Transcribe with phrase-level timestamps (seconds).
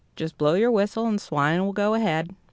[0.15, 2.33] Just blow your whistle, and the swine will go ahead."